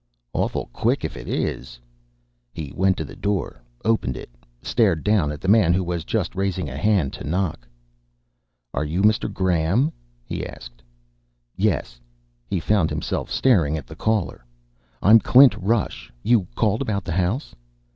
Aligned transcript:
"Awful 0.33 0.65
quick, 0.73 1.05
if 1.05 1.15
it 1.15 1.27
is." 1.27 1.79
He 2.51 2.73
went 2.75 2.97
to 2.97 3.05
the 3.05 3.15
door, 3.15 3.61
opened 3.85 4.17
it, 4.17 4.31
stared 4.63 5.03
down 5.03 5.31
at 5.31 5.39
the 5.41 5.47
man 5.47 5.75
who 5.75 5.83
was 5.83 6.03
just 6.03 6.33
raising 6.35 6.67
a 6.67 6.75
hand 6.75 7.13
to 7.13 7.23
knock. 7.23 7.67
"Are 8.73 8.83
you 8.83 9.03
Mr. 9.03 9.31
Graham?" 9.31 9.91
asked 10.27 10.77
the 10.79 10.83
man. 10.83 11.53
"Yes." 11.55 12.01
He 12.47 12.59
found 12.59 12.89
himself 12.89 13.29
staring 13.29 13.77
at 13.77 13.85
the 13.85 13.95
caller. 13.95 14.43
"I'm 15.03 15.19
Clint 15.19 15.55
Rush. 15.55 16.11
You 16.23 16.47
called 16.55 16.81
about 16.81 17.03
the 17.03 17.11
house?" 17.11 17.53